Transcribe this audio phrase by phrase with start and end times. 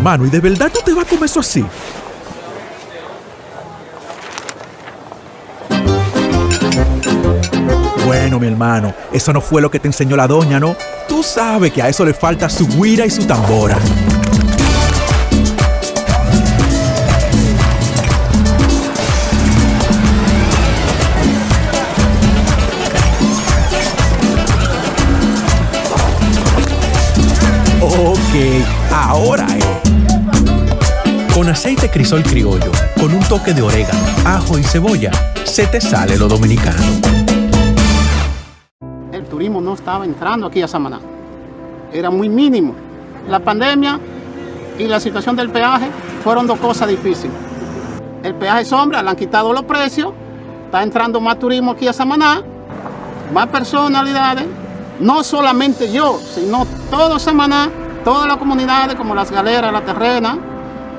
[0.00, 1.62] hermano, ¿y de verdad tú te vas a comer eso así?
[8.06, 10.74] Bueno, mi hermano, eso no fue lo que te enseñó la doña, ¿no?
[11.06, 13.76] Tú sabes que a eso le falta su guira y su tambora.
[27.82, 29.69] Ok, ahora es.
[31.50, 35.10] Aceite crisol criollo, con un toque de orégano, ajo y cebolla,
[35.44, 36.80] se te sale lo dominicano.
[39.10, 41.00] El turismo no estaba entrando aquí a Samaná.
[41.92, 42.76] Era muy mínimo.
[43.28, 43.98] La pandemia
[44.78, 45.90] y la situación del peaje
[46.22, 47.34] fueron dos cosas difíciles.
[48.22, 50.12] El peaje sombra, le han quitado los precios,
[50.66, 52.44] está entrando más turismo aquí a Samaná,
[53.34, 54.46] más personalidades,
[55.00, 57.68] no solamente yo, sino todo Samaná,
[58.04, 60.38] todas las comunidades como las galeras, la terrena,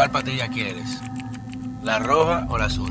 [0.00, 0.98] ¿Cuál patilla quieres?
[1.82, 2.90] ¿La roja o la azul?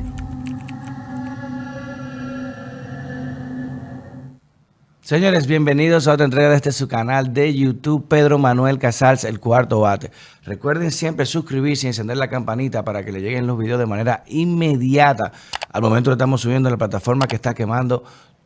[5.01, 9.39] Señores, bienvenidos a otra entrega de este su canal de YouTube, Pedro Manuel Casals, el
[9.39, 10.11] cuarto bate.
[10.43, 14.23] Recuerden siempre suscribirse y encender la campanita para que le lleguen los videos de manera
[14.27, 15.31] inmediata.
[15.73, 18.03] Al momento que estamos subiendo a la plataforma que está quemando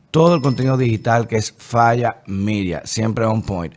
[0.10, 3.74] todo el contenido digital que es Falla Media, siempre on point.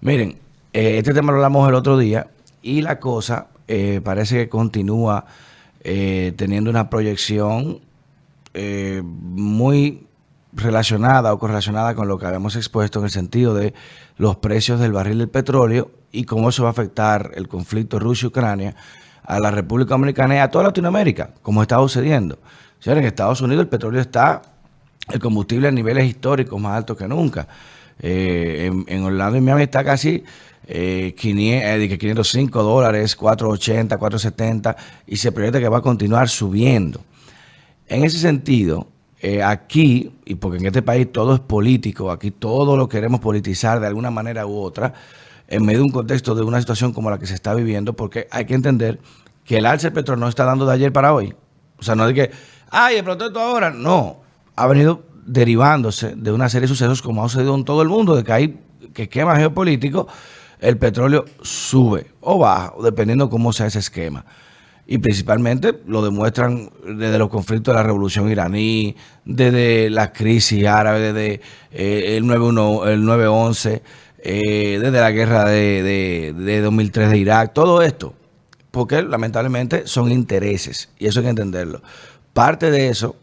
[0.00, 0.40] Miren,
[0.72, 2.26] eh, este tema lo hablamos el otro día
[2.62, 5.26] y la cosa eh, parece que continúa
[5.80, 7.80] eh, teniendo una proyección
[8.54, 10.06] eh, muy
[10.52, 13.74] relacionada o correlacionada con lo que habíamos expuesto en el sentido de
[14.16, 18.74] los precios del barril del petróleo y cómo eso va a afectar el conflicto Rusia-Ucrania
[19.22, 22.38] a la República Dominicana y a toda Latinoamérica, como está sucediendo.
[22.84, 24.40] En Estados Unidos el petróleo está,
[25.12, 27.46] el combustible a niveles históricos más altos que nunca.
[28.00, 30.22] Eh, en, en, Orlando y Miami está casi
[30.66, 34.76] eh, 500, eh, 505 dólares, 480, 470
[35.06, 37.00] y se proyecta que va a continuar subiendo.
[37.86, 38.86] En ese sentido,
[39.20, 43.80] eh, aquí, y porque en este país todo es político, aquí todo lo queremos politizar
[43.80, 44.92] de alguna manera u otra,
[45.48, 48.28] en medio de un contexto de una situación como la que se está viviendo, porque
[48.30, 49.00] hay que entender
[49.46, 51.34] que el alza del petróleo no está dando de ayer para hoy.
[51.78, 52.30] O sea, no es que,
[52.70, 53.70] ay, el protesto ahora.
[53.70, 54.20] No,
[54.54, 58.16] ha venido derivándose de una serie de sucesos como ha sucedido en todo el mundo,
[58.16, 58.58] de que hay
[58.92, 60.08] que esquema geopolítico,
[60.60, 64.24] el petróleo sube o baja, dependiendo cómo sea ese esquema
[64.90, 68.96] y principalmente lo demuestran desde los conflictos de la revolución iraní,
[69.26, 73.82] desde la crisis árabe, desde eh, el 9-1, el 9-11,
[74.20, 78.14] eh, desde la guerra de, de, de, 2003 de Irak, todo esto,
[78.70, 81.82] porque lamentablemente son intereses y eso hay que entenderlo.
[82.32, 83.14] Parte de eso,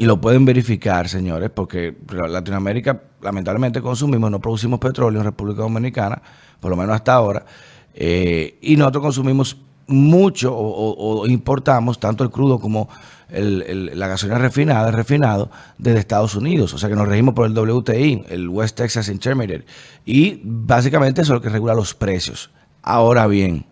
[0.00, 6.22] y lo pueden verificar, señores, porque Latinoamérica lamentablemente consumimos, no producimos petróleo en República Dominicana,
[6.58, 7.44] por lo menos hasta ahora,
[7.92, 12.88] eh, y nosotros consumimos mucho o, importamos tanto el crudo como
[13.28, 16.72] la gasolina refinada, refinado, desde Estados Unidos.
[16.72, 19.66] O sea que nos regimos por el WTI, el West Texas Intermediate.
[20.06, 22.50] Y básicamente eso es lo que regula los precios.
[22.82, 23.66] Ahora bien,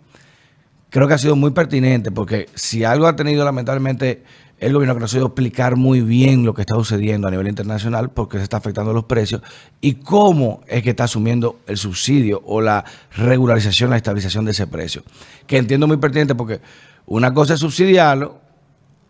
[0.91, 4.23] creo que ha sido muy pertinente porque si algo ha tenido lamentablemente
[4.61, 7.47] el gobierno que no ha sabido explicar muy bien lo que está sucediendo a nivel
[7.47, 9.41] internacional, porque se está afectando los precios
[9.81, 12.85] y cómo es que está asumiendo el subsidio o la
[13.17, 15.05] regularización, la estabilización de ese precio.
[15.47, 16.61] Que entiendo muy pertinente porque
[17.07, 18.41] una cosa es subsidiarlo,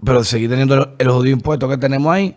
[0.05, 2.37] pero seguir teniendo el, jodido impuesto que tenemos ahí.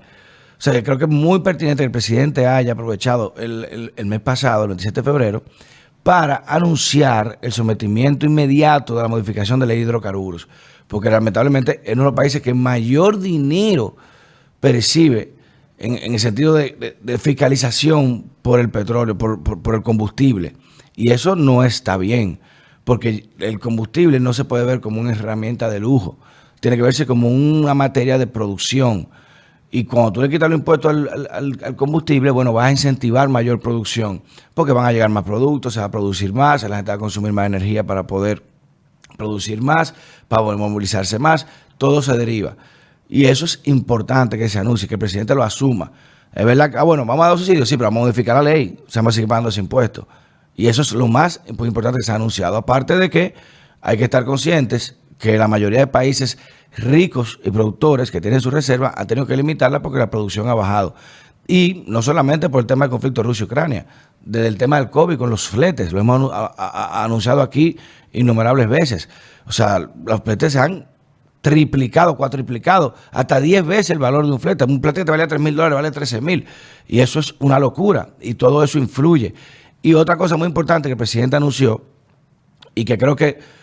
[0.57, 4.19] O sea, que creo que es muy pertinente que el presidente haya aprovechado el mes
[4.21, 5.43] pasado, el 27 de febrero,
[6.03, 10.47] para anunciar el sometimiento inmediato de la modificación de la ley de hidrocarburos
[10.91, 13.95] porque lamentablemente es uno de los países que mayor dinero
[14.59, 15.33] percibe
[15.77, 20.53] en, el sentido de, fiscalización por el petróleo, por, el combustible.
[20.93, 22.41] Y eso no está bien,
[22.83, 26.19] porque el combustible no se puede ver como una herramienta de lujo,
[26.59, 29.07] tiene que verse como una materia de producción.
[29.73, 33.61] Y cuando tú le quitas los impuestos al, al, combustible, bueno, vas a incentivar mayor
[33.61, 34.21] producción,
[34.53, 36.99] porque van a llegar más productos, se va a producir más, la gente va a
[36.99, 38.43] consumir más energía para poder
[39.15, 39.93] producir más,
[40.27, 41.47] para poder movilizarse más,
[41.77, 42.57] todo se deriva.
[43.07, 45.93] Y eso es importante que se anuncie, que el presidente lo asuma.
[46.33, 48.43] Es verdad que, ah, bueno, vamos a dar subsidios, sí, pero vamos a modificar la
[48.43, 50.07] ley, se va a seguir pagando ese impuesto.
[50.55, 52.57] Y eso es lo más importante que se ha anunciado.
[52.57, 53.35] Aparte de que
[53.81, 56.39] hay que estar conscientes que la mayoría de países
[56.75, 60.55] ricos y productores que tienen su reserva han tenido que limitarla porque la producción ha
[60.55, 60.95] bajado.
[61.47, 63.85] Y no solamente por el tema del conflicto Rusia-Ucrania,
[64.21, 67.77] desde el tema del COVID con los fletes, lo hemos anunciado aquí
[68.11, 69.09] innumerables veces.
[69.45, 70.87] O sea, los fletes se han
[71.41, 74.63] triplicado, cuatriplicado, hasta 10 veces el valor de un flete.
[74.63, 76.45] Un flete que te valía 3 mil dólares vale 13 mil.
[76.87, 78.09] Y eso es una locura.
[78.21, 79.35] Y todo eso influye.
[79.83, 81.83] Y otra cosa muy importante que el presidente anunció
[82.73, 83.60] y que creo que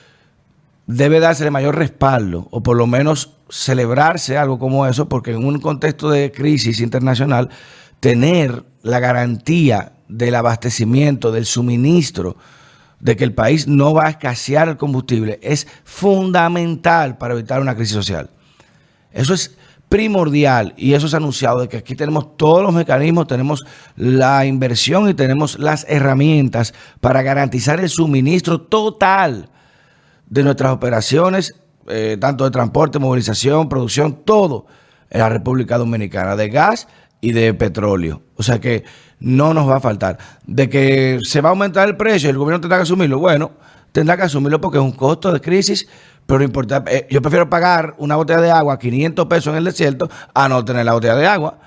[0.88, 5.60] debe dársele mayor respaldo, o por lo menos celebrarse algo como eso, porque en un
[5.60, 7.50] contexto de crisis internacional,
[8.00, 12.36] tener la garantía del abastecimiento, del suministro,
[13.00, 17.76] de que el país no va a escasear el combustible, es fundamental para evitar una
[17.76, 18.30] crisis social.
[19.12, 19.56] Eso es
[19.90, 25.08] primordial y eso es anunciado de que aquí tenemos todos los mecanismos, tenemos la inversión
[25.08, 29.50] y tenemos las herramientas para garantizar el suministro total
[30.30, 31.54] de nuestras operaciones,
[31.88, 34.66] eh, tanto de transporte, movilización, producción, todo
[35.10, 36.88] en la República Dominicana, de gas
[37.20, 38.22] y de petróleo.
[38.36, 38.84] O sea que
[39.20, 40.18] no nos va a faltar.
[40.46, 43.52] De que se va a aumentar el precio el gobierno tendrá que asumirlo, bueno,
[43.92, 45.88] tendrá que asumirlo porque es un costo de crisis,
[46.26, 50.10] pero importa, eh, yo prefiero pagar una botella de agua 500 pesos en el desierto
[50.34, 51.58] a no tener la botella de agua.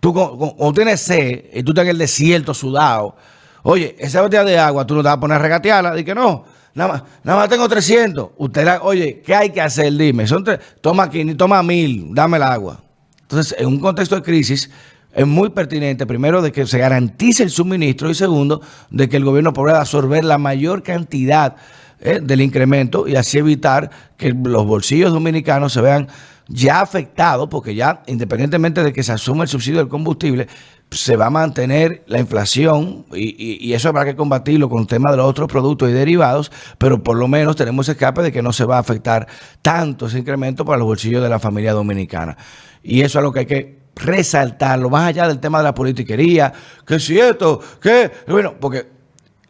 [0.00, 3.14] Tú cuando tienes sed y tú estás en el desierto sudado,
[3.62, 6.14] oye, esa botella de agua tú no te vas a poner a regatearla, di que
[6.14, 6.44] no.
[6.74, 8.30] Nada más, nada más tengo 300.
[8.36, 9.92] Usted, oye, ¿qué hay que hacer?
[9.92, 10.26] Dime.
[10.26, 10.44] Son
[10.80, 12.80] toma aquí, toma mil, dame el agua.
[13.22, 14.70] Entonces, en un contexto de crisis,
[15.14, 19.24] es muy pertinente, primero, de que se garantice el suministro y segundo, de que el
[19.24, 21.56] gobierno pueda absorber la mayor cantidad
[22.00, 26.08] eh, del incremento y así evitar que los bolsillos dominicanos se vean
[26.48, 30.48] ya afectados, porque ya, independientemente de que se asuma el subsidio del combustible,
[30.92, 35.16] se va a mantener la inflación y, eso habrá que combatirlo con el tema de
[35.16, 38.64] los otros productos y derivados, pero por lo menos tenemos escape de que no se
[38.64, 39.26] va a afectar
[39.62, 42.36] tanto ese incremento para los bolsillos de la familia dominicana.
[42.82, 46.52] Y eso es lo que hay que resaltarlo, más allá del tema de la politiquería,
[46.86, 48.86] que si esto, que, bueno, porque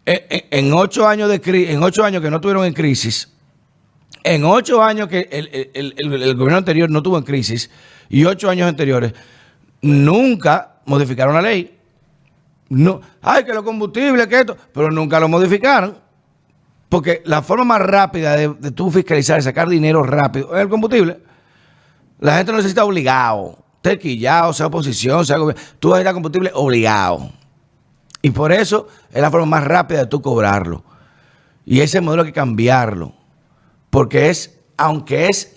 [0.05, 1.41] en, ocho años de
[1.73, 3.29] en ocho años que no tuvieron en crisis,
[4.25, 7.71] en ocho años que el, gobierno anterior no tuvo en crisis
[8.09, 9.15] y ocho años anteriores,
[9.81, 11.79] nunca modificaron la ley.
[12.69, 15.99] No, ay, que los combustibles, que esto, pero nunca lo modificaron.
[16.89, 21.21] Porque la forma más rápida de, tú fiscalizar y sacar dinero rápido es el combustible.
[22.21, 25.63] La gente no necesita obligado, tequillado, sea oposición, sea gobierno.
[25.79, 27.31] Tú vas a ir a combustible obligado.
[28.21, 30.85] Y por eso es la forma más rápida de tú cobrarlo.
[31.65, 33.15] Y ese modelo hay que cambiarlo.
[33.91, 35.57] Porque es, aunque es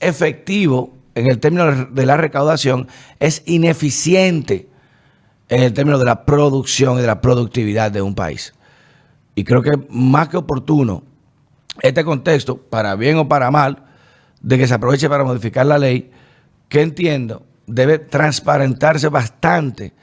[0.00, 4.68] efectivo en el término de la recaudación, es ineficiente
[5.48, 8.52] en el término de la producción y de la productividad de un país.
[9.34, 11.02] Y creo que más que oportuno
[11.80, 13.84] este contexto, para bien o para mal,
[14.42, 16.10] de que se aproveche para modificar la ley,
[16.68, 19.94] que entiendo debe transparentarse bastante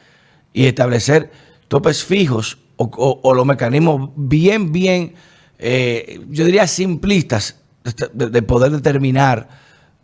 [0.52, 1.32] y establecer
[1.68, 5.14] topes fijos o, los mecanismos bien, bien,
[5.60, 7.62] eh, yo diría simplistas
[8.14, 9.48] de, poder determinar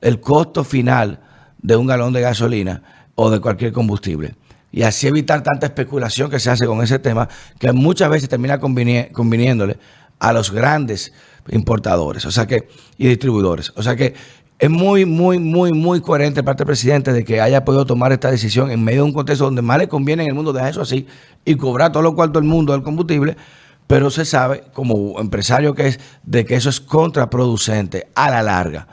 [0.01, 1.19] el costo final
[1.61, 2.81] de un galón de gasolina
[3.15, 4.35] o de cualquier combustible.
[4.71, 8.59] Y así evitar tanta especulación que se hace con ese tema, que muchas veces termina
[8.59, 9.77] conviniéndole
[10.19, 11.13] a los grandes
[11.49, 13.71] importadores o sea que, y distribuidores.
[13.75, 14.13] O sea que
[14.59, 18.29] es muy, muy, muy, muy coherente parte del presidente de que haya podido tomar esta
[18.29, 20.81] decisión en medio de un contexto donde más le conviene en el mundo dejar eso
[20.81, 21.07] así
[21.45, 23.37] y cobrar todo lo cual todo el mundo del combustible,
[23.87, 28.87] pero se sabe, como empresario que es, de que eso es contraproducente a la larga.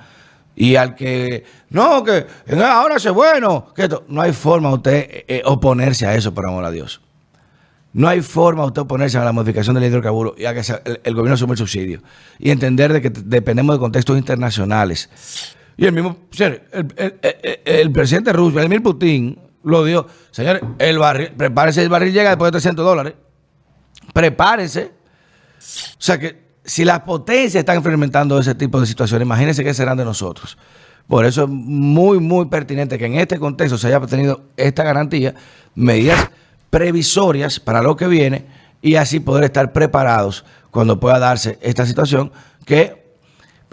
[0.58, 2.26] Y al que, no, que
[2.64, 6.46] ahora es bueno, que esto, no hay forma usted eh, eh, oponerse a eso, por
[6.46, 7.02] amor a Dios.
[7.92, 10.62] No hay forma usted oponerse a la modificación del hidrocarburo y a que
[11.04, 12.02] el, gobierno asume el subsidio.
[12.38, 15.10] Y entender de que dependemos de contextos internacionales.
[15.76, 20.06] Y el mismo, el, presidente ruso, Vladimir Putin, lo dio.
[20.30, 23.14] Señores, el barril, prepárese, el barril llega después de 300 dólares.
[24.14, 24.92] Prepárese.
[25.58, 29.96] O sea que si las potencias están experimentando ese tipo de situaciones, imagínense qué serán
[29.96, 30.58] de nosotros.
[31.06, 35.34] Por eso es muy, muy pertinente que en este contexto se haya tenido esta garantía,
[35.74, 36.30] medidas
[36.68, 38.44] previsorias para lo que viene
[38.82, 42.32] y así poder estar preparados cuando pueda darse esta situación
[42.66, 43.06] que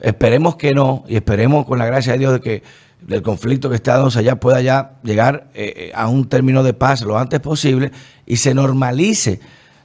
[0.01, 2.63] Esperemos que no, y esperemos con la gracia de Dios de que
[3.07, 6.73] el conflicto que está dándose allá pueda ya llegar eh, eh, a un término de
[6.73, 7.91] paz lo antes posible
[8.25, 9.39] y se normalice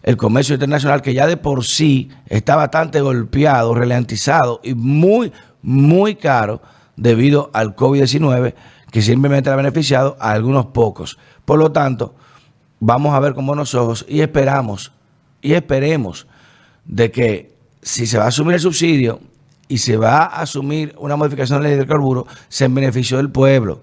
[0.09, 6.15] el comercio internacional que ya de por sí está bastante golpeado, ralentizado y muy, muy
[6.15, 6.63] caro
[6.97, 8.55] debido al COVID-19
[8.91, 11.19] que simplemente ha beneficiado a algunos pocos.
[11.45, 12.15] Por lo tanto,
[12.81, 14.93] vamos a ver con buenos ojos y esperamos,
[15.43, 16.27] y esperemos
[16.87, 19.21] de que si se va a asumir el subsidio,
[19.69, 23.19] y se va a asumir una modificación de la ley de hidrocarburos, se en beneficio
[23.19, 23.83] del pueblo,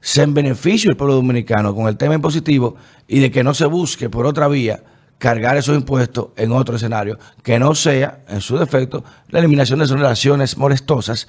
[0.00, 2.76] se en beneficio del pueblo dominicano con el tema impositivo
[3.08, 4.84] y de que no se busque por otra vía
[5.22, 9.86] cargar esos impuestos en otro escenario, que no sea, en su defecto, la eliminación de
[9.86, 11.28] relaciones molestosas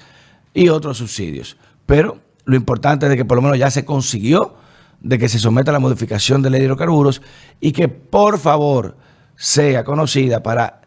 [0.52, 1.56] y otros subsidios.
[1.86, 4.56] Pero lo importante es que por lo menos ya se consiguió
[4.98, 7.22] de que se someta a la modificación de ley de hidrocarburos
[7.60, 8.96] y que por favor
[9.36, 10.80] sea conocida para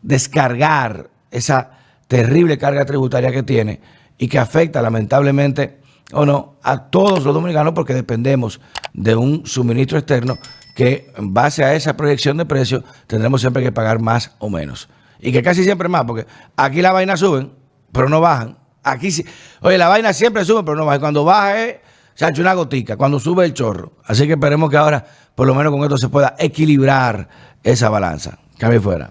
[0.00, 1.72] descargar esa
[2.08, 3.82] terrible carga tributaria que tiene
[4.16, 5.80] y que afecta lamentablemente
[6.12, 8.58] o no a todos los dominicanos porque dependemos
[8.94, 10.38] de un suministro externo
[10.74, 14.88] que en base a esa proyección de precios tendremos siempre que pagar más o menos.
[15.20, 16.26] Y que casi siempre más, porque
[16.56, 17.52] aquí la vaina suben,
[17.92, 18.58] pero no bajan.
[18.82, 19.24] Aquí sí.
[19.62, 21.00] Oye, la vaina siempre sube, pero no baja.
[21.00, 21.76] Cuando baja es,
[22.14, 23.94] se ha hecho una gotica, cuando sube el chorro.
[24.04, 25.04] Así que esperemos que ahora,
[25.34, 27.28] por lo menos con esto, se pueda equilibrar
[27.62, 28.38] esa balanza.
[28.58, 29.10] Cambio fuera.